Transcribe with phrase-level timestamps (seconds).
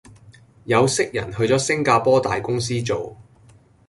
[0.63, 3.15] 有識人去左星加坡大公司做